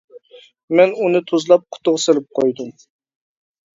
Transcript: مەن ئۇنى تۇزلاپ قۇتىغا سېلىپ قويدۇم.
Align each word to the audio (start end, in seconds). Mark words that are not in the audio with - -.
مەن 0.79 0.93
ئۇنى 1.01 1.21
تۇزلاپ 1.31 1.67
قۇتىغا 1.77 2.03
سېلىپ 2.07 2.29
قويدۇم. 2.41 2.73